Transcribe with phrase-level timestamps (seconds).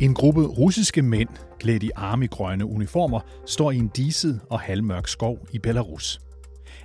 [0.00, 1.28] En gruppe russiske mænd,
[1.58, 6.20] klædt i armigrønne uniformer, står i en diset og halvmørk skov i Belarus.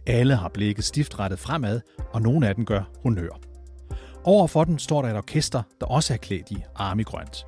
[0.07, 1.82] Alle har blikket stift rettet fremad,
[2.14, 3.39] og nogle af dem gør honør.
[4.24, 7.46] Overfor den står der et orkester, der også er klædt i armigrønt.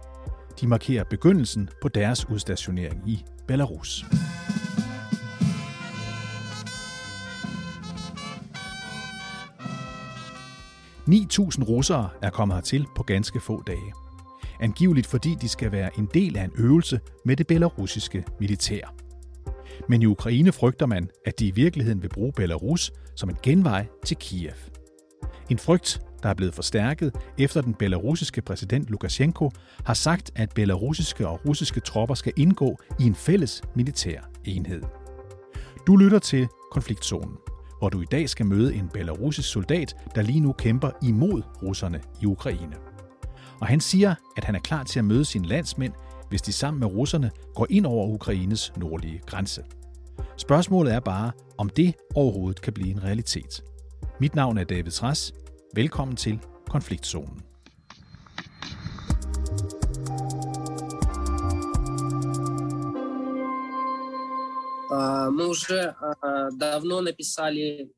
[0.62, 4.06] De markerer begyndelsen på deres udstationering i Belarus.
[11.10, 13.94] ...9.000 russere er kommet hertil på ganske få dage.
[14.62, 18.96] Angiveligt fordi de skal være en del af en øvelse med det belarusiske militær.
[19.90, 23.88] Men i Ukraine frygter man, at de i virkeligheden vil bruge Belarus som en genvej
[24.06, 24.54] til Kiev.
[25.50, 29.52] En frygt, der er blevet forstærket, efter den belarusiske præsident Lukashenko
[29.86, 34.82] har sagt, at belarusiske og russiske tropper skal indgå i en fælles militær enhed.
[35.88, 37.38] Du lytter til Konfliktzonen,
[37.80, 42.02] hvor du i dag skal møde en belarusisk soldat, der lige nu kæmper imod russerne
[42.22, 42.91] i Ukraine.
[43.61, 45.93] Og han siger, at han er klar til at møde sine landsmænd,
[46.29, 49.63] hvis de sammen med russerne går ind over Ukraines nordlige grænse.
[50.37, 53.65] Spørgsmålet er bare, om det overhovedet kan blive en realitet.
[54.21, 55.33] Mit navn er David Træs.
[55.75, 56.39] Velkommen til
[56.71, 57.43] Konfliktzonen.
[65.39, 65.95] Мы уже
[66.59, 67.89] давно написали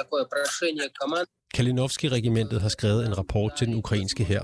[0.00, 1.28] такое прошение команд.
[1.54, 4.42] Kalinovski-regimentet har skrevet en rapport til den ukrainske hær.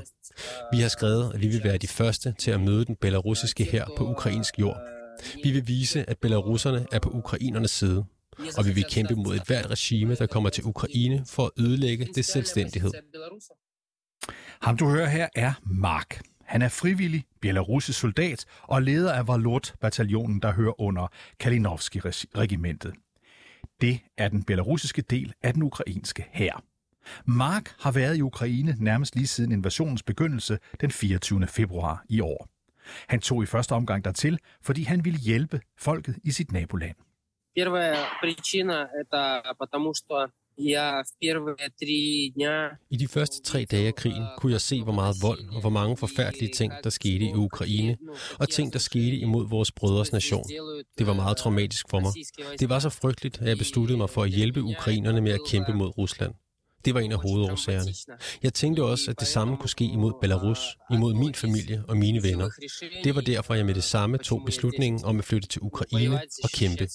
[0.74, 3.86] Vi har skrevet, at vi vil være de første til at møde den belarusiske her
[3.98, 4.78] på ukrainsk jord.
[5.44, 8.06] Vi vil vise, at belarusserne er på ukrainernes side,
[8.58, 12.08] og vi vil kæmpe mod et hvert regime, der kommer til Ukraine for at ødelægge
[12.16, 12.92] det selvstændighed.
[14.62, 16.22] Ham du hører her er Mark.
[16.46, 21.08] Han er frivillig belarusisk soldat og leder af Valut-bataljonen, der hører under
[21.40, 22.94] Kalinovski-regimentet.
[23.82, 26.64] Det er den belarusiske del af den ukrainske hær.
[27.27, 31.47] Mark har været i Ukraine nærmest lige siden invasionens begyndelse den 24.
[31.47, 32.49] februar i år.
[33.09, 36.97] Han tog i første omgang dertil, fordi han ville hjælpe folket i sit naboland.
[37.57, 39.23] Первая причина это
[39.63, 40.15] потому что
[40.59, 44.83] я в первые три дня I de første tre dage af krigen kunne jeg se,
[44.83, 47.97] hvor meget vold og hvor mange forfærdelige ting, der skete i Ukraine,
[48.41, 50.45] og ting, der skete imod vores brødres nation.
[50.99, 52.13] Det var meget traumatisk for mig.
[52.61, 55.73] Det var så frygteligt, at jeg besluttede mig for at hjælpe ukrainerne med at kæmpe
[55.73, 56.35] mod Rusland.
[56.86, 58.20] Det var en af hovedårsagerne.
[58.44, 60.60] Jeg tænkte også, at det samme kunne ske imod Belarus,
[60.92, 62.50] imod min familie og mine venner.
[63.04, 66.50] Det var derfor, jeg med det samme tog beslutningen om at flytte til Ukraine og
[66.54, 66.88] kæmpe.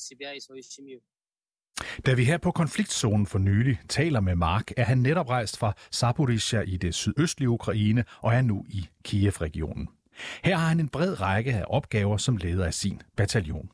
[2.07, 5.73] Da vi her på konfliktzonen for nylig taler med Mark, er han netop rejst fra
[5.93, 9.89] Zaporizhia i det sydøstlige Ukraine og er nu i Kiev-regionen.
[10.45, 13.69] Her har han en bred række af opgaver som leder af sin bataljon.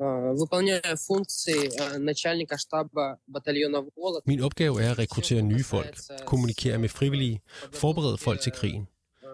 [0.00, 4.26] выполняю функции начальника штаба батальона Волок.
[4.26, 5.96] Min opgave er at rekruttere nye folk,
[6.26, 7.40] kommunikere med frivillige,
[7.72, 8.88] forberede folk til krigen,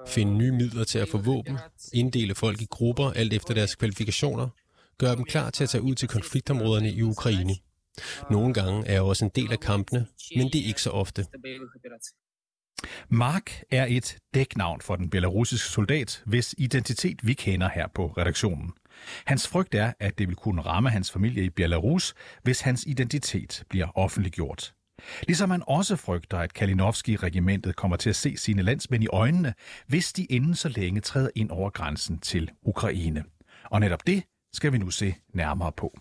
[0.06, 1.58] finde nye midler til at få våben,
[1.92, 4.48] inddele folk i grupper alt efter deres kvalifikationer,
[4.98, 7.56] gøre dem klar til at tage ud til konfliktområderne i Ukraine.
[8.30, 10.06] Nogle gange er jeg også en del af kampene,
[10.36, 11.26] men det er ikke så ofte.
[13.08, 18.72] Mark er et dæknavn for den belarusiske soldat, hvis identitet vi kender her på redaktionen.
[19.25, 22.13] Hans frygt er, at det vil kunne ramme hans familie i Belarus,
[22.43, 24.73] hvis hans identitet bliver offentliggjort.
[25.27, 29.53] Ligesom han også frygter, at Kalinowski-regimentet kommer til at se sine landsmænd i øjnene,
[29.87, 33.23] hvis de inden så længe træder ind over grænsen til Ukraine.
[33.63, 34.23] Og netop det
[34.53, 35.99] skal vi nu se nærmere på.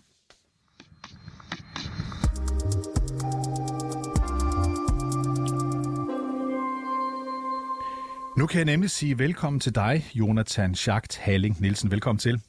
[8.37, 11.91] Nu kan jeg nemlig sige velkommen til dig, Jonathan Schacht Halling Nielsen.
[11.91, 12.41] Velkommen til.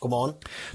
[0.00, 0.34] Godmorgen.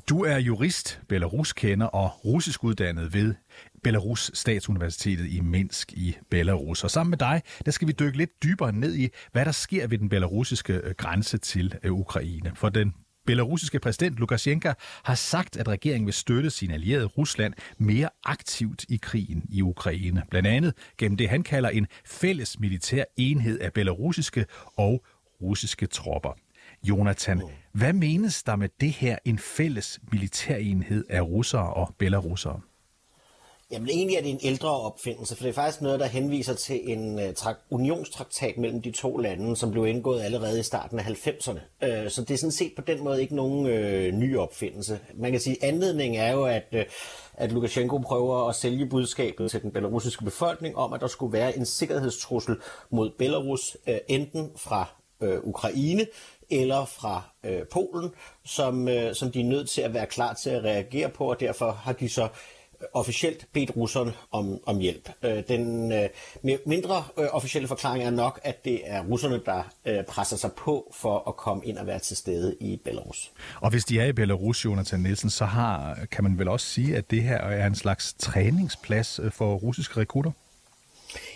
[0.09, 3.35] Du er jurist, Belarus-kender og russisk uddannet ved
[3.83, 6.83] Belarus Statsuniversitetet i Minsk i Belarus.
[6.83, 9.87] Og sammen med dig, der skal vi dykke lidt dybere ned i, hvad der sker
[9.87, 12.51] ved den belarusiske øh, grænse til øh, Ukraine.
[12.55, 12.93] For den
[13.25, 14.69] belarusiske præsident Lukashenko
[15.03, 20.23] har sagt, at regeringen vil støtte sin allierede Rusland mere aktivt i krigen i Ukraine.
[20.29, 24.45] Blandt andet gennem det, han kalder en fælles militær enhed af belarusiske
[24.77, 25.05] og
[25.41, 26.42] russiske tropper.
[26.83, 27.41] Jonathan,
[27.71, 32.61] hvad menes der med det her, en fælles militærenhed af russere og belarusere?
[33.71, 36.91] Jamen egentlig er det en ældre opfindelse, for det er faktisk noget, der henviser til
[36.91, 41.03] en uh, tra- unionstraktat mellem de to lande, som blev indgået allerede i starten af
[41.03, 41.59] 90'erne.
[41.87, 44.99] Uh, så det er sådan set på den måde ikke nogen uh, ny opfindelse.
[45.15, 46.79] Man kan sige, at anledningen er jo, at, uh,
[47.33, 51.57] at Lukashenko prøver at sælge budskabet til den belarusiske befolkning om, at der skulle være
[51.57, 52.55] en sikkerhedstrussel
[52.89, 54.85] mod Belarus, uh, enten fra
[55.21, 56.05] uh, Ukraine
[56.49, 58.09] eller fra øh, Polen,
[58.45, 61.39] som, øh, som de er nødt til at være klar til at reagere på, og
[61.39, 62.29] derfor har de så øh,
[62.93, 65.09] officielt bedt russerne om, om hjælp.
[65.23, 66.09] Øh, den øh,
[66.65, 70.93] mindre øh, officielle forklaring er nok, at det er russerne, der øh, presser sig på
[70.93, 73.31] for at komme ind og være til stede i Belarus.
[73.61, 76.97] Og hvis de er i Belarus, Jonathan Nielsen, så har, kan man vel også sige,
[76.97, 80.31] at det her er en slags træningsplads øh, for russiske rekrutter?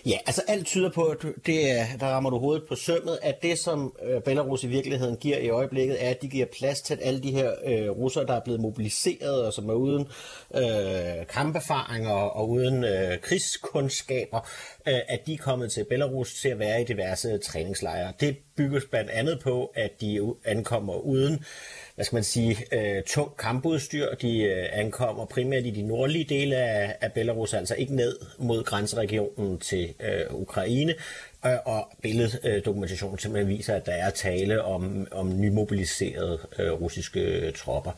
[0.05, 3.43] Ja, altså alt tyder på, at det er, der rammer du hovedet på sømmet, at
[3.43, 6.93] det, som øh, Belarus i virkeligheden giver i øjeblikket, er, at de giver plads til,
[6.93, 10.07] at alle de her øh, russere, der er blevet mobiliseret, og som er uden
[10.55, 14.39] øh, kamperfaringer og uden øh, krigskundskaber,
[14.87, 18.13] Øh, at de er kommet til Belarus til at være i diverse træningslejre.
[18.19, 21.45] Det bygges blandt andet på, at de ankommer uden
[21.97, 24.15] hvad skal man sige, øh, tung kampudstyr.
[24.21, 28.63] De øh, ankommer primært i de nordlige dele af, af Belarus, altså ikke ned mod
[28.63, 30.93] grænseregionen til øh, Ukraine,
[31.45, 37.91] øh, og billeddokumentationen simpelthen viser, at der er tale om, om nymobiliserede øh, russiske tropper.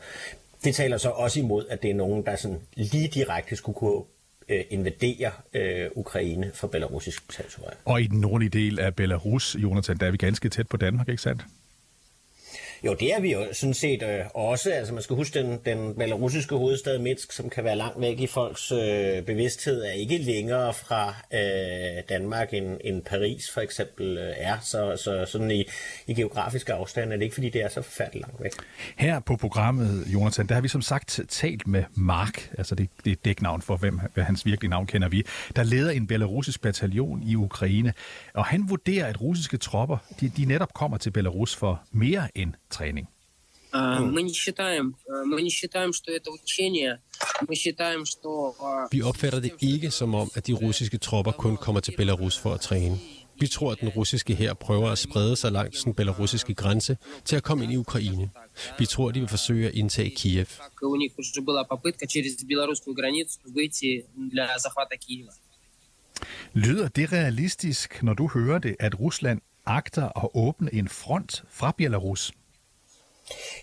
[0.64, 4.02] Det taler så også imod, at det er nogen, der sådan lige direkte skulle kunne
[4.50, 7.76] øh, invadere øh, Ukraine fra belarusisk territorium.
[7.84, 11.08] Og i den nordlige del af Belarus, Jonathan, der er vi ganske tæt på Danmark,
[11.08, 11.44] ikke sandt?
[12.84, 14.70] Jo, det er vi jo sådan set øh, også.
[14.70, 18.26] Altså man skal huske, den, den belarusiske hovedstad Minsk, som kan være langt væk i
[18.26, 24.34] folks øh, bevidsthed, er ikke længere fra øh, Danmark end, end Paris for eksempel øh,
[24.36, 24.58] er.
[24.62, 25.64] Så, så sådan i,
[26.06, 28.52] i geografisk afstand er det ikke, fordi det er så forfærdeligt langt væk.
[28.96, 33.10] Her på programmet, Jonathan, der har vi som sagt talt med Mark, altså det, det
[33.12, 35.22] er dæknavn for, hvem hvad hans virkelige navn kender vi,
[35.56, 37.92] der leder en belarusisk bataljon i Ukraine.
[38.34, 42.52] Og han vurderer, at russiske tropper, de, de netop kommer til Belarus for mere end
[42.69, 43.07] тréнинг?
[44.13, 44.95] Мы не считаем,
[45.31, 47.01] мы не считаем, что это учение.
[47.47, 48.55] Мы считаем, что...
[48.91, 52.53] Vi opfatter det ikke som om, at de russiske tropper kun kommer til Belarus for
[52.53, 52.97] at træne.
[53.39, 57.35] Vi tror, at den russiske her prøver at sprede sig langs den belarusiske grænse til
[57.35, 58.29] at komme ind i Ukraine.
[58.79, 60.45] Vi tror, de vil forsøge at indtage Kiev.
[66.53, 71.73] Lyder det realistisk, når du hører det, at Rusland agter at åbne en front fra
[71.77, 72.31] Belarus?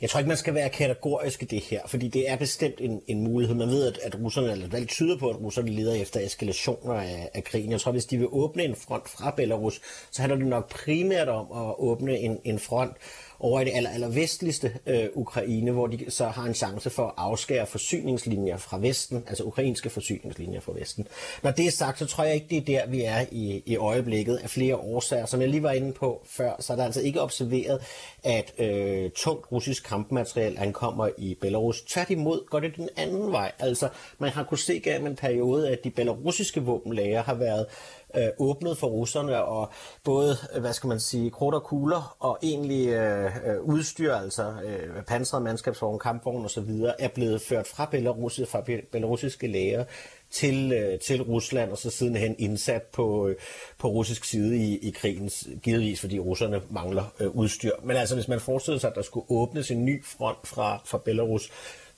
[0.01, 3.01] Jeg tror ikke, man skal være kategorisk i det her, fordi det er bestemt en,
[3.07, 3.55] en mulighed.
[3.55, 7.29] Man ved, at, at russerne, eller alt tyder på, at russerne leder efter eskalationer af,
[7.33, 7.71] af krigen.
[7.71, 9.81] Jeg tror, hvis de vil åbne en front fra Belarus,
[10.11, 12.91] så handler det nok primært om at åbne en, en front
[13.39, 17.07] over i det aller, aller vestligste øh, Ukraine, hvor de så har en chance for
[17.07, 21.07] at afskære forsyningslinjer fra Vesten, altså ukrainske forsyningslinjer fra Vesten.
[21.43, 23.75] Når det er sagt, så tror jeg ikke, det er der, vi er i, i
[23.75, 25.25] øjeblikket af flere årsager.
[25.25, 27.81] Som jeg lige var inde på før, så er der altså ikke observeret,
[28.23, 31.81] at øh, tungt russisk kampmateriel ankommer i Belarus.
[31.81, 33.51] Tværtimod går det den anden vej.
[33.59, 33.89] Altså,
[34.19, 37.65] man har kunnet se gennem en periode, at de belarusiske våbenlager har været
[38.15, 39.71] øh, åbnet for russerne, og
[40.03, 44.43] både, øh, hvad skal man sige, krudt og kugler, og egentlig øh, øh udstyr, altså
[44.43, 46.69] øh, pansrede mandskabsvogne, kampvogne osv.,
[46.99, 49.83] er blevet ført fra Belarus, fra belarusiske læger
[50.31, 53.35] til, øh, til Rusland, og så sidenhen indsat på, øh,
[53.77, 55.31] på russisk side i, i krigen,
[55.63, 57.71] givetvis fordi russerne mangler øh, udstyr.
[57.83, 60.97] Men altså, hvis man forestiller sig, at der skulle åbnes en ny front fra, fra
[60.97, 61.51] Belarus,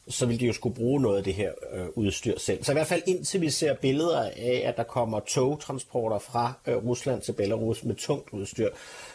[0.09, 2.63] så vil de jo skulle bruge noget af det her øh, udstyr selv.
[2.63, 6.75] Så i hvert fald indtil vi ser billeder af, at der kommer togtransporter fra øh,
[6.75, 8.69] Rusland til Belarus med tungt udstyr,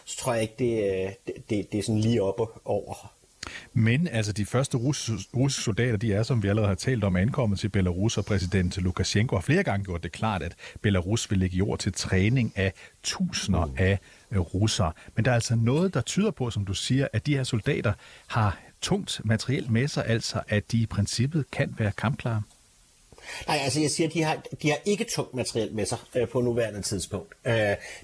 [0.04, 3.14] så tror jeg ikke, det, øh, det, det, det er sådan lige oppe over.
[3.72, 7.58] Men altså de første russiske soldater, de er, som vi allerede har talt om, ankommet
[7.58, 11.56] til Belarus, og præsident Lukashenko har flere gange gjort det klart, at Belarus vil lægge
[11.56, 13.74] jord til træning af tusinder mm.
[13.78, 13.98] af
[14.30, 14.92] øh, russere.
[15.16, 17.92] Men der er altså noget, der tyder på, som du siger, at de her soldater
[18.26, 22.42] har tungt materielt med sig, altså at de i princippet kan være kampklare?
[23.46, 26.28] Nej, altså jeg siger, at de har, de har ikke tungt materiel med sig øh,
[26.28, 27.34] på nuværende tidspunkt.
[27.44, 27.54] Øh,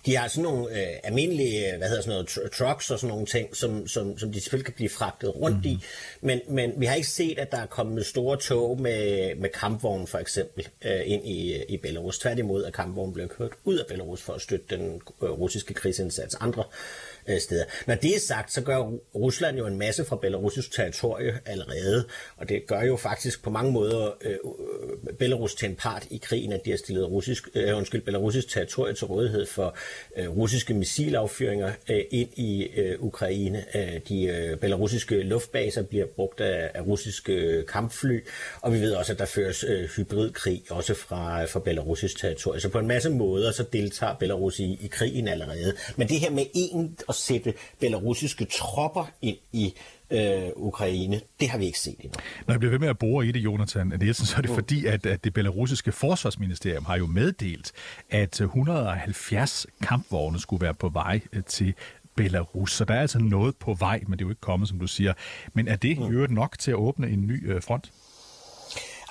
[0.07, 3.27] de har sådan nogle øh, almindelige, hvad hedder sådan noget, tr- trucks og sådan nogle
[3.27, 5.71] ting, som, som, som de selvfølgelig kan blive fragtet rundt mm.
[5.71, 6.27] i, mhm.
[6.27, 10.07] men, men vi har ikke set, at der er kommet store tog med, med kampvogn
[10.07, 12.19] for eksempel øh, ind i, i Belarus.
[12.19, 16.35] Tværtimod er kampvognen blevet kørt ud af Belarus for at støtte den øh, russiske krigsindsats.
[16.35, 17.65] Andre øh, Øh, steder.
[17.87, 22.05] Når det er sagt, så gør Rusland jo en masse fra belarusisk territorie allerede,
[22.37, 26.21] og det gør jo faktisk på mange måder øh, øh, Belarus til en part i
[26.23, 29.77] krigen, at de har stillet russisk, øh, undskyld, belarusisk territorie til rådighed for
[30.17, 33.65] øh, russiske missilaffyringer øh, ind i øh, Ukraine.
[33.75, 38.21] Øh, de øh, belarusiske luftbaser bliver brugt af, af russiske øh, kampfly,
[38.61, 42.61] og vi ved også, at der føres øh, hybridkrig også fra, fra belarusisk territorie.
[42.61, 45.75] Så på en masse måder, så deltager Belarus i, i krigen allerede.
[45.97, 49.75] Men det her med en at sætte belarusiske tropper ind i
[50.11, 51.21] øh, Ukraine.
[51.41, 52.21] Det har vi ikke set endnu.
[52.47, 54.55] Når jeg bliver ved med at bore i det, Jonathan Nielsen, så er det mm.
[54.55, 57.73] fordi, at, at det belarusiske forsvarsministerium har jo meddelt,
[58.11, 61.75] at 170 kampvogne skulle være på vej øh, til
[62.17, 62.73] Belarus.
[62.73, 64.87] Så der er altså noget på vej, men det er jo ikke kommet, som du
[64.87, 65.13] siger.
[65.53, 66.05] Men er det mm.
[66.05, 67.93] i øvrigt nok til at åbne en ny øh, front?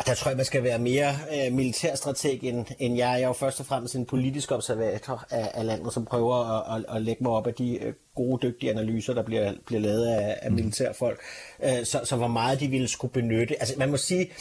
[0.06, 3.12] Der tror jeg, man skal være mere øh, militærstrateg end, end jeg.
[3.12, 6.78] Jeg er jo først og fremmest en politisk observator af, af landet, som prøver at,
[6.78, 10.06] at, at lægge mig op af de øh, gode, dygtige analyser, der bliver, bliver lavet
[10.06, 10.56] af, af mm.
[10.56, 11.20] militærfolk.
[11.64, 13.60] Øh, så, så hvor meget de ville skulle benytte.
[13.60, 14.32] Altså man må sige,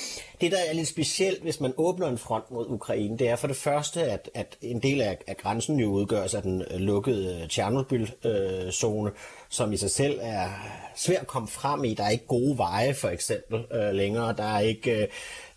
[0.40, 3.46] det der er lidt specielt, hvis man åbner en front mod Ukraine, det er for
[3.46, 7.46] det første, at, at en del af, af grænsen jo udgøres af den øh, lukkede
[7.50, 9.16] Tjernobyl-zone, øh,
[9.48, 10.48] som i sig selv er
[10.96, 11.94] svært at komme frem i.
[11.94, 14.34] Der er ikke gode veje, for eksempel, øh, længere.
[14.36, 15.02] Der er ikke...
[15.02, 15.08] Øh,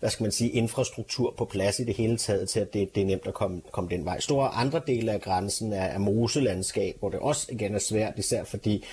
[0.02, 3.00] hvad skal man sige, infrastruktur på plads i det hele taget, til at det, det
[3.00, 4.20] er nemt at komme, komme den vej.
[4.20, 8.44] Store andre dele af grænsen er, er moselandskab, hvor det også igen er svært, især
[8.44, 8.84] fordi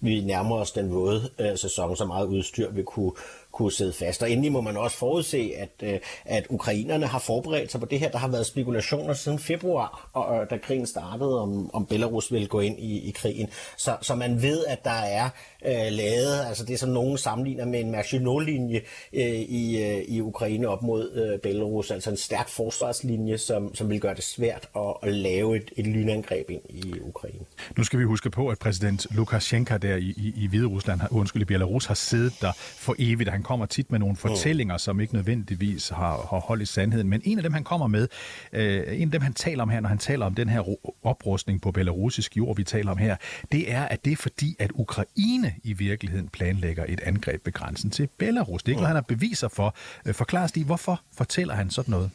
[0.00, 3.12] vi nærmer os den våde øh, sæson, så meget udstyr vil kunne,
[3.58, 4.22] kunne sidde fast.
[4.22, 8.00] Og endelig må man også forudse, at, øh, at ukrainerne har forberedt sig på det
[8.00, 8.10] her.
[8.10, 12.46] Der har været spekulationer siden februar, og, og da krigen startede, om, om Belarus ville
[12.46, 13.48] gå ind i, i krigen.
[13.76, 15.28] Så, så man ved, at der er
[15.66, 18.80] øh, lavet, altså det som nogen sammenligner med en Maginot-linje
[19.12, 19.22] øh,
[19.60, 24.00] i, øh, i Ukraine op mod øh, Belarus, altså en stærk forsvarslinje, som, som vil
[24.00, 27.44] gøre det svært at, at lave et, et lynangreb ind i Ukraine.
[27.76, 31.42] Nu skal vi huske på, at præsident Lukashenko der i, i, i Hvide Rusland, undskyld,
[31.42, 33.30] i Belarus, har siddet der for evigt.
[33.30, 34.16] Han kommer tit med nogle mm.
[34.16, 34.78] fortællinger, mm.
[34.78, 37.08] som ikke nødvendigvis har, har hold i sandheden.
[37.08, 38.08] Men en af dem, han kommer med,
[38.52, 40.62] øh, en af dem, han taler om her, når han taler om den her
[41.02, 43.16] oprustning på belarusisk jord, vi taler om her,
[43.52, 47.90] det er, at det er fordi, at Ukraine i virkeligheden planlægger et angreb ved grænsen
[47.90, 48.62] til Belarus.
[48.62, 48.80] Det er ikke, mm.
[48.80, 49.74] hvad han har beviser for.
[50.06, 52.10] Øh, forklar Stig, hvorfor fortæller han sådan noget?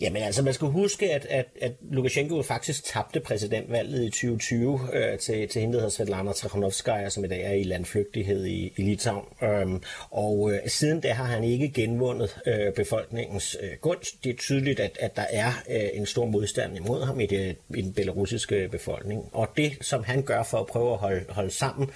[0.00, 5.18] Jamen altså, man skal huske, at, at, at Lukashenko faktisk tabte præsidentvalget i 2020 øh,
[5.18, 8.82] til, til hende, der hedder Svetlana Trakhanovskaya, som i dag er i landflygtighed i, i
[8.82, 9.24] Litauen.
[9.42, 14.24] Øhm, og øh, siden da har han ikke genvundet øh, befolkningens øh, gunst.
[14.24, 17.56] Det er tydeligt, at, at der er øh, en stor modstand imod ham i, det,
[17.74, 19.28] i den belarusiske befolkning.
[19.32, 21.90] Og det, som han gør for at prøve at holde, holde sammen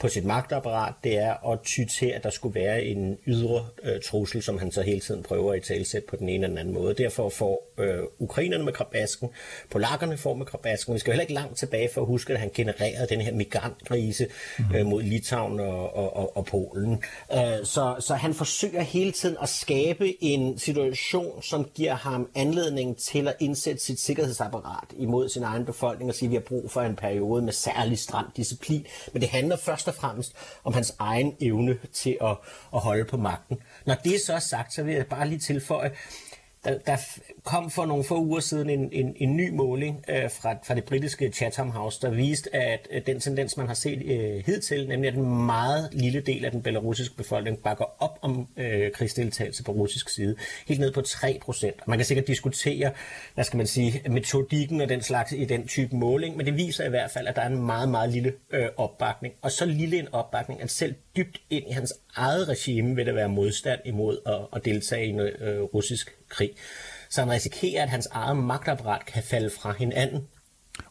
[0.00, 4.00] på sit magtapparat, det er at ty til, at der skulle være en ydre øh,
[4.04, 6.74] trussel, som han så hele tiden prøver at talsætte på den ene eller den anden
[6.74, 6.94] måde.
[6.94, 9.28] Derfor får øh, ukrainerne med krabasken,
[9.70, 10.94] polakkerne får med krabasken.
[10.94, 14.26] Vi skal heller ikke langt tilbage for at huske, at han genererede den her migrantkrise
[14.58, 14.76] mm-hmm.
[14.76, 17.02] øh, mod Litauen og, og, og, og Polen.
[17.32, 22.96] Øh, så, så han forsøger hele tiden at skabe en situation, som giver ham anledning
[22.96, 26.70] til at indsætte sit sikkerhedsapparat imod sin egen befolkning og sige, at vi har brug
[26.70, 28.86] for en periode med særlig stram disciplin.
[29.12, 30.32] Men det handler først og fremmest
[30.64, 32.36] om hans egen evne til at,
[32.74, 33.58] at holde på magten.
[33.86, 35.90] Når det så er sagt, så vil jeg bare lige tilføje,
[36.64, 36.96] der, der
[37.44, 40.84] kom for nogle få uger siden en, en, en ny måling øh, fra, fra det
[40.84, 45.08] britiske Chatham House, der viste, at øh, den tendens, man har set øh, hidtil, nemlig
[45.08, 49.72] at en meget lille del af den belarusiske befolkning bakker op om øh, krigsdeltagelse på
[49.72, 50.36] russisk side,
[50.68, 51.88] helt ned på 3 procent.
[51.88, 52.90] Man kan sikkert diskutere,
[53.34, 56.84] hvad skal man sige, metodikken og den slags i den type måling, men det viser
[56.84, 59.34] i hvert fald, at der er en meget, meget lille øh, opbakning.
[59.42, 63.12] Og så lille en opbakning, at selv dybt ind i hans eget regime vil der
[63.12, 66.50] være modstand imod at, at deltage i en øh, russisk krig.
[67.10, 70.28] Så han risikerer, at hans eget magtapparat kan falde fra hinanden,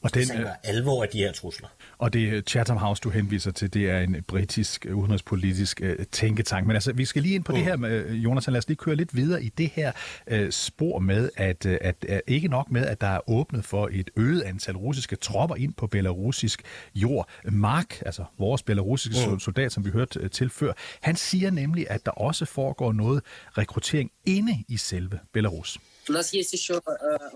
[0.01, 1.67] og den, er alvor af de her trusler.
[1.99, 6.67] Og det Chatham House, du henviser til, det er en britisk udenrigspolitisk uh, tænketank.
[6.67, 7.55] Men altså, vi skal lige ind på mm.
[7.55, 9.91] det her, med, Jonas, lad os lige køre lidt videre i det her
[10.31, 14.09] uh, spor med, at, at uh, ikke nok med, at der er åbnet for et
[14.15, 16.61] øget antal russiske tropper ind på belarusisk
[16.95, 17.29] jord.
[17.45, 19.39] Mark, altså vores belarusiske mm.
[19.39, 23.21] soldat, som vi hørte til før, han siger nemlig, at der også foregår noget
[23.57, 25.77] rekruttering inde i selve Belarus.
[26.08, 26.74] У нас есть еще,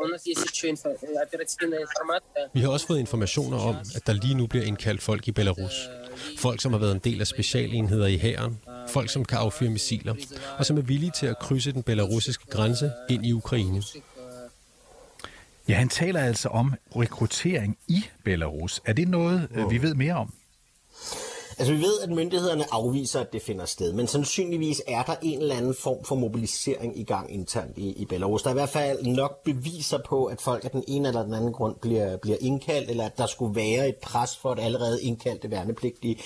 [0.04, 0.74] у нас есть еще
[1.26, 2.50] оперативная информация.
[2.54, 5.88] Vi har også fået informationer om, at der lige nu bliver indkaldt folk i Belarus.
[6.38, 8.58] Folk, som har været en del af specialenheder i hæren.
[8.88, 10.14] Folk, som kan affyre missiler.
[10.58, 13.82] Og som er villige til at krydse den belarusiske grænse ind i Ukraine.
[15.68, 18.80] Ja, han taler altså om rekruttering i Belarus.
[18.84, 20.34] Er det noget, vi ved mere om?
[21.61, 25.41] Altså vi ved, at myndighederne afviser, at det finder sted, men sandsynligvis er der en
[25.41, 28.43] eller anden form for mobilisering i gang internt i, i Belarus.
[28.43, 31.33] Der er i hvert fald nok beviser på, at folk af den ene eller den
[31.33, 35.03] anden grund bliver, bliver indkaldt, eller at der skulle være et pres for, at allerede
[35.03, 36.17] indkaldte værnepligtige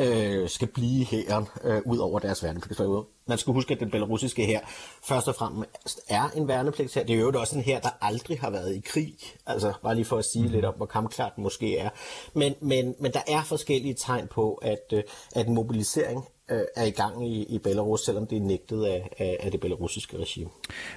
[0.00, 3.04] øh, skal blive her øh, ud over deres værnepligtsperiode.
[3.30, 4.60] Man skal huske, at den belarusiske her
[5.08, 7.04] først og fremmest er en værnepligt her.
[7.04, 9.14] Det er jo også en her, der aldrig har været i krig.
[9.46, 10.52] Altså bare lige for at sige mm.
[10.52, 11.90] lidt om, hvor kampklart den måske er.
[12.34, 15.02] Men, men, men der er forskellige tegn på, at, øh,
[15.34, 19.36] at mobilisering øh, er i gang i, i Belarus, selvom det er nægtet af, af,
[19.40, 20.50] af det belarusiske regime.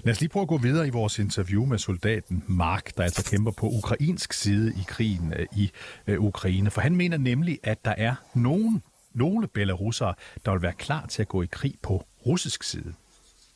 [0.04, 3.26] Lad os lige prøve at gå videre i vores interview med soldaten Mark, der altså
[3.26, 5.72] kæmper på ukrainsk side i krigen øh, i
[6.18, 6.72] Ukraine.
[6.72, 8.84] For han mener nemlig, at der er nogen
[9.15, 12.95] nogle belarusere, der vil være klar til at gå i krig på russisk side.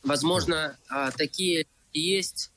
[0.05, 0.57] Возможно,
[1.19, 2.51] такие есть.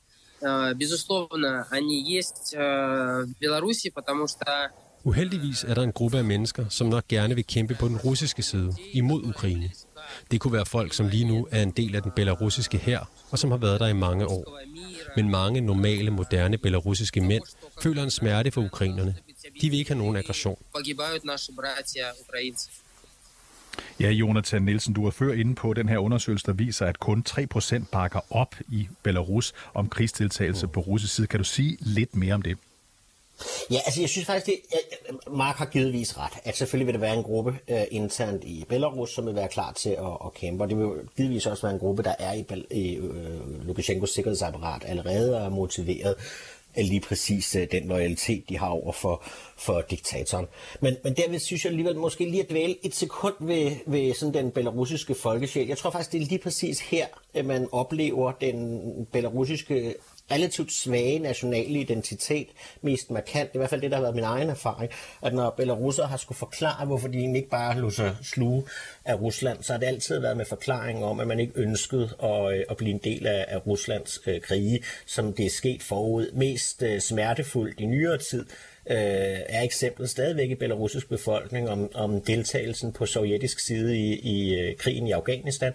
[0.78, 4.70] Безусловно, они есть в Беларуси, потому что
[5.04, 8.42] Uheldigvis er der en gruppe af mennesker, som nok gerne vil kæmpe på den russiske
[8.42, 9.70] side imod Ukraine.
[10.30, 13.38] Det kunne være folk, som lige nu er en del af den belarusiske hær, og
[13.38, 14.60] som har været der i mange år.
[15.16, 17.42] Men mange normale, moderne belarusiske mænd
[17.82, 19.16] føler en smerte for ukrainerne.
[19.60, 20.58] De vil ikke have nogen aggression.
[23.99, 27.23] Ja, Jonathan Nielsen, du er før inde på den her undersøgelse, der viser, at kun
[27.29, 31.27] 3% bakker op i Belarus om krigsdeltagelse på russisk side.
[31.27, 32.57] Kan du sige lidt mere om det?
[33.71, 34.55] Ja, altså jeg synes faktisk, det,
[35.31, 39.09] Mark har givetvis ret, at selvfølgelig vil der være en gruppe uh, internt i Belarus,
[39.09, 40.87] som vil være klar til at, at kæmpe, og det vil
[41.17, 45.49] givetvis også være en gruppe, der er i, i uh, Lukashenkos sikkerhedsapparat allerede og er
[45.49, 46.15] motiveret
[46.77, 49.23] lige præcis øh, den loyalitet, de har over for,
[49.57, 50.45] for diktatoren.
[50.81, 54.33] Men, men derved synes jeg alligevel måske lige at dvæle et sekund ved, ved sådan
[54.33, 55.67] den belarusiske folkesjæl.
[55.67, 59.95] Jeg tror faktisk, det er lige præcis her, at man oplever den belarusiske
[60.31, 62.47] relativt svage nationale identitet
[62.81, 63.49] mest markant.
[63.49, 66.07] Det er i hvert fald det, der har været min egen erfaring, at når belarusser
[66.07, 68.63] har skulle forklare, hvorfor de egentlig ikke bare lå sig sluge
[69.05, 72.53] af Rusland, så har det altid været med forklaring om, at man ikke ønskede at,
[72.53, 76.31] øh, at blive en del af, af Ruslands øh, krige, som det er sket forud.
[76.33, 78.45] Mest øh, smertefuldt i nyere tid,
[78.89, 78.97] øh,
[79.49, 84.75] er eksemplet stadigvæk i belarusisk befolkning om, om deltagelsen på sovjetisk side i, i øh,
[84.77, 85.73] krigen i Afghanistan,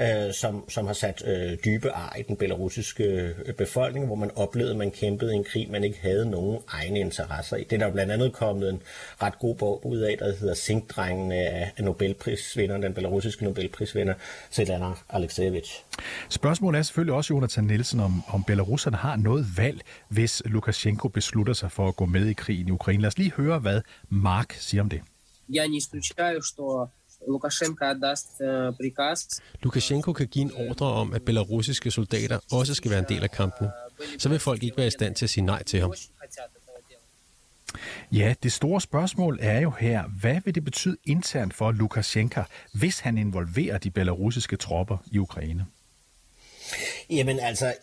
[0.00, 4.30] øh, som, som har sat øh, dybe ar i den belarusiske øh, befolkning, hvor man
[4.36, 7.64] oplevede, at man kæmpede en krig, man ikke havde nogen egne interesser i.
[7.64, 8.82] Det er der blandt andet kommet en
[9.22, 14.14] ret god bog ud af, der hedder Sinkdrengene af Nobelprisvinderen, den belarusiske Nobelprisvinder,
[14.50, 15.84] Svetlana Alexievich.
[16.29, 21.53] Spørgsmålet er selvfølgelig også, Jonathan Nielsen, om, om belarusserne har noget valg, hvis Lukashenko beslutter
[21.53, 23.01] sig for at gå med i krigen i Ukraine.
[23.01, 25.01] Lad os lige høre, hvad Mark siger om det.
[25.49, 26.89] Я не исключаю, что
[27.27, 29.41] Lukashenko отдаст э, приказ.
[29.63, 33.31] Lukashenko kan give en ordre om, at belarusiske soldater også skal være en del af
[33.31, 33.71] kampene.
[34.17, 35.93] Så vil folk ikke være i stand til at sige nej til ham.
[38.11, 42.41] Ja, det store spørgsmål er jo her, hvad vil det betyde internt for Lukashenko,
[42.73, 45.65] hvis han involverer de belarusiske tropper i Ukraine?
[47.10, 47.74] Jamen altså,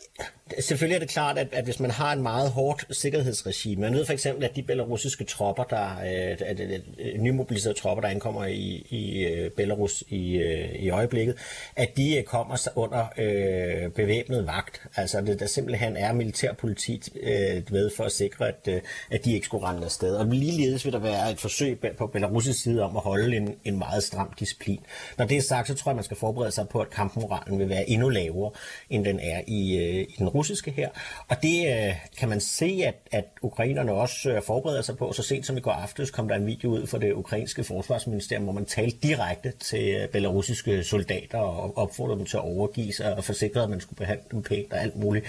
[0.59, 4.05] selvfølgelig er det klart, at, at hvis man har en meget hårdt sikkerhedsregime, man ved
[4.05, 6.81] for eksempel, at de belarusiske tropper, der, øh, at, at, at,
[7.19, 11.35] nymobiliserede tropper, der ankommer i, i øh, Belarus i, øh, i øjeblikket,
[11.75, 14.81] at de øh, kommer under øh, bevæbnet vagt.
[14.95, 19.33] Altså, det, der simpelthen er militærpoliti øh, med for at sikre, at, øh, at de
[19.33, 20.15] ikke skulle rende afsted.
[20.15, 23.77] Og ligeledes vil der være et forsøg på belarusisk side om at holde en, en
[23.77, 24.79] meget stram disciplin.
[25.17, 27.69] Når det er sagt, så tror jeg, man skal forberede sig på, at kampmoralen vil
[27.69, 28.51] være endnu lavere,
[28.89, 30.89] end den er i, øh, i den russiske russiske her.
[31.27, 35.13] Og det øh, kan man se, at, at ukrainerne også øh, forbereder sig på.
[35.13, 38.43] Så sent som i går aftes kom der en video ud fra det ukrainske forsvarsministerium,
[38.43, 43.15] hvor man talte direkte til øh, belarusiske soldater og opfordrede dem til at overgive sig
[43.15, 45.25] og forsikrede, at man skulle behandle dem pænt og alt muligt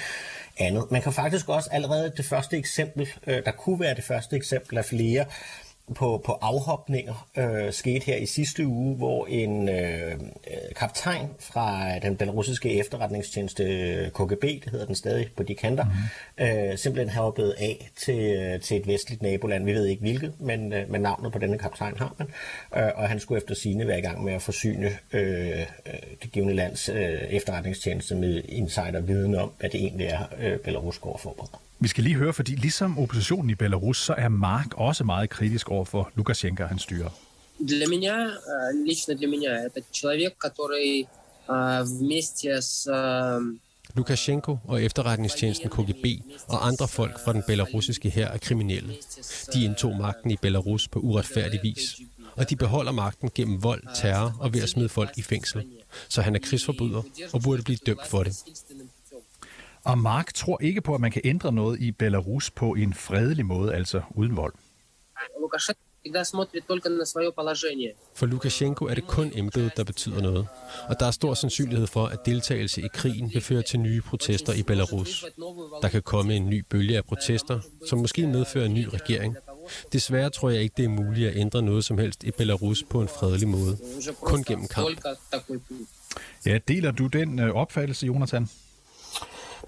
[0.59, 0.91] andet.
[0.91, 4.79] Man kan faktisk også allerede det første eksempel, øh, der kunne være det første eksempel
[4.79, 5.25] af flere,
[5.95, 10.15] på, på afhopninger øh, skete her i sidste uge, hvor en øh,
[10.77, 13.65] kaptajn fra den belarusiske efterretningstjeneste
[14.15, 16.71] KGB, det hedder den stadig på de kanter, mm-hmm.
[16.71, 19.65] øh, simpelthen har hoppet af til, til et vestligt naboland.
[19.65, 22.29] Vi ved ikke hvilket, men, øh, men navnet på denne kaptajn har man.
[22.77, 25.67] Øh, og han skulle efter sine være i gang med at forsyne øh,
[26.23, 31.17] det givende lands øh, efterretningstjeneste med insider-viden om, hvad det egentlig er, øh, Belarus går
[31.17, 31.63] forbereder.
[31.82, 35.70] Vi skal lige høre, fordi ligesom oppositionen i Belarus, så er Mark også meget kritisk
[35.70, 37.10] over for Lukashenko og hans styre.
[37.60, 38.16] Для меня,
[38.86, 41.08] лично для меня, это человек, который
[42.00, 42.88] вместе с
[43.96, 46.06] Lukashenko og efterretningstjenesten KGB
[46.48, 48.94] og andre folk fra den belarusiske hær er kriminelle.
[49.54, 51.96] De indtog magten i Belarus på uretfærdig vis,
[52.36, 55.66] og de beholder magten gennem vold, terror og ved at smide folk i fængsel.
[56.10, 57.02] Så han er krigsforbryder
[57.34, 58.34] og burde blive dømt for det.
[59.85, 63.47] Og Mark tror ikke på, at man kan ændre noget i Belarus på en fredelig
[63.47, 64.55] måde, altså uden vold.
[68.15, 70.47] For Lukashenko er det kun embedet, der betyder noget.
[70.89, 74.53] Og der er stor sandsynlighed for, at deltagelse i krigen vil føre til nye protester
[74.53, 75.25] i Belarus.
[75.83, 79.37] Der kan komme en ny bølge af protester, som måske medfører en ny regering.
[79.93, 83.01] Desværre tror jeg ikke, det er muligt at ændre noget som helst i Belarus på
[83.01, 83.79] en fredelig måde.
[84.21, 84.89] Kun gennem kamp.
[86.47, 88.49] Ja, deler du den øh, opfattelse, Jonathan?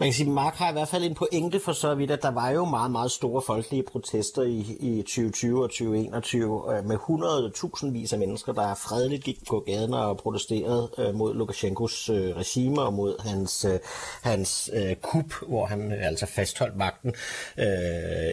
[0.00, 2.30] Man kan sige, Mark har i hvert fald en pointe for så vidt, at der
[2.30, 7.92] var jo meget, meget store folkelige protester i, i 2020 og 2021 øh, med 100.000
[7.92, 12.82] vis af mennesker, der fredeligt gik på gaden og protesterede øh, mod Lukashenkos øh, regime
[12.82, 13.78] og mod hans, øh,
[14.22, 17.14] hans øh, kup, hvor han øh, altså fastholdt magten
[17.58, 17.66] øh,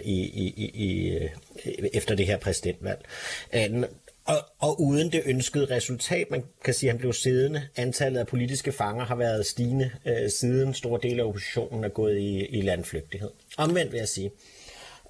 [0.04, 1.30] i, i, i, i, øh,
[1.93, 3.06] efter det her præsidentvalg.
[3.54, 3.84] Øh,
[4.26, 7.68] og, og uden det ønskede resultat, man kan sige, at han blev siddende.
[7.76, 12.18] Antallet af politiske fanger har været stigende øh, siden store dele af oppositionen er gået
[12.18, 13.30] i, i landflygtighed.
[13.58, 14.32] Omvendt vil jeg sige,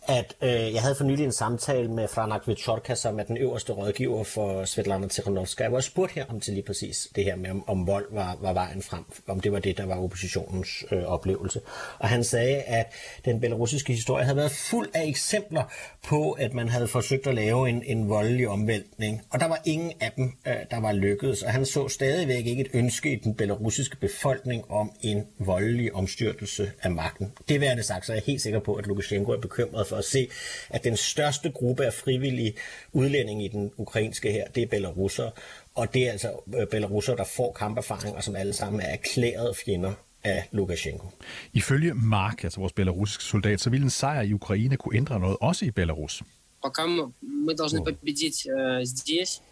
[0.08, 3.74] at øh, jeg havde for nylig en samtale med Franak Vichorka, som er den øverste
[3.74, 7.50] rådgiver for Svetlana Tikhanovskaya, hvor jeg spurgte her om til lige præcis det her med,
[7.50, 11.04] om, om vold var, var vejen frem, om det var det, der var oppositionens øh,
[11.04, 11.62] oplevelse.
[12.00, 12.94] Og han sagde, at
[13.26, 15.64] den belarusiske historie havde været fuld af eksempler
[16.08, 19.92] på, at man havde forsøgt at lave en, en voldelig omvæltning, og der var ingen
[20.00, 23.36] af dem, øh, der var lykkedes, og han så stadigvæk ikke et ønske i den
[23.36, 27.32] belarusiske befolkning om en voldelig omstyrtelse af magten.
[27.50, 29.88] Det vil jeg det sagt, så er jeg helt sikker på, at Lukashenko er bekymret
[29.92, 30.28] for at se,
[30.70, 32.54] at den største gruppe af frivillige
[32.92, 35.32] udlændinge i den ukrainske her, det er belarusere,
[35.76, 39.54] og det er altså øh, belarusere, der får kamperfaring, og som alle sammen er erklærede
[39.66, 41.08] fjender af Lukashenko.
[41.54, 45.38] Ifølge Mark, altså vores belarusiske soldat, så ville en sejr i Ukraine kunne ændre noget,
[45.42, 46.24] også i Belarus.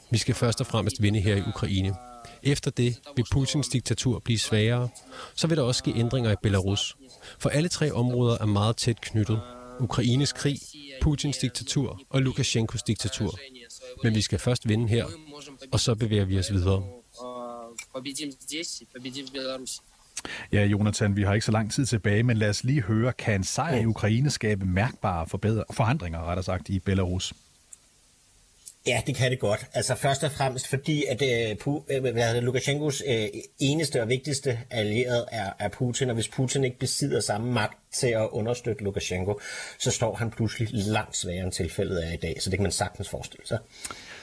[0.09, 1.95] Vi skal først og fremmest vinde her i Ukraine.
[2.43, 4.89] Efter det vil Putins diktatur blive svagere.
[5.35, 6.97] Så vil der også ske ændringer i Belarus.
[7.39, 9.41] For alle tre områder er meget tæt knyttet.
[9.79, 10.59] Ukraines krig,
[11.01, 13.39] Putins diktatur og Lukashenkos diktatur.
[14.03, 15.05] Men vi skal først vinde her,
[15.71, 16.83] og så bevæger vi os videre.
[20.51, 23.35] Ja, Jonathan, vi har ikke så lang tid tilbage, men lad os lige høre, kan
[23.35, 27.33] en sejr i Ukraine skabe mærkbare forbedre, forandringer, rettere sagt, i Belarus?
[28.89, 29.65] Ja, det kan det godt.
[29.73, 33.27] Altså først og fremmest fordi, at øh, uh, øh, Lukashenkos uh, øh,
[33.59, 38.07] eneste og vigtigste allierede er, er Putin, og hvis Putin ikke besidder samme magt til
[38.07, 39.39] at understøtte Lukashenko,
[39.79, 42.71] så står han pludselig langt sværere end tilfældet er i dag, så det kan man
[42.71, 43.59] sagtens forestille sig.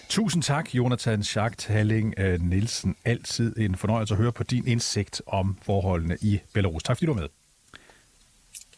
[0.09, 2.97] Tusind tak, Jonathan Schacht Halling Nielsen.
[3.05, 6.83] Altid en fornøjelse at høre på din indsigt om forholdene i Belarus.
[6.83, 7.29] Tak fordi du var med.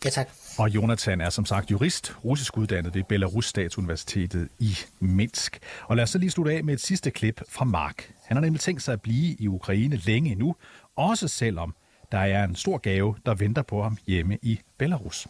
[0.04, 0.28] Ja, tak.
[0.58, 5.58] Og Jonathan er som sagt jurist, russisk uddannet ved Belarus Statsuniversitetet i Minsk.
[5.82, 8.12] Og lad os så lige slutte af med et sidste klip fra Mark.
[8.24, 10.56] Han har nemlig tænkt sig at blive i Ukraine længe endnu,
[10.96, 11.74] også selvom
[12.12, 15.26] der er en stor gave, der venter på ham hjemme i Belarus.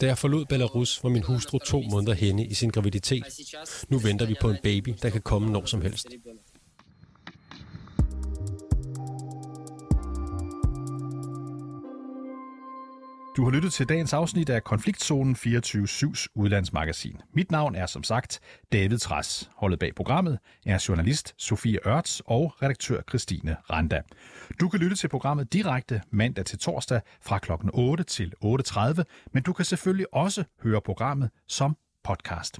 [0.00, 3.24] Da jeg forlod Belarus, var min hustru to måneder henne i sin graviditet.
[3.88, 6.08] Nu venter vi på en baby, der kan komme når som helst.
[13.40, 17.16] Du har lyttet til dagens afsnit af Konfliktzonen 24-7's udlandsmagasin.
[17.34, 18.40] Mit navn er som sagt
[18.72, 19.50] David Træs.
[19.56, 24.02] Holdet bag programmet er journalist Sofie Ørts og redaktør Christine Randa.
[24.60, 27.52] Du kan lytte til programmet direkte mandag til torsdag fra kl.
[27.72, 32.58] 8 til 8.30, men du kan selvfølgelig også høre programmet som podcast.